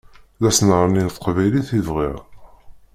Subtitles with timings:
[0.41, 2.17] D asnerni n teqbaylit i bɣiɣ.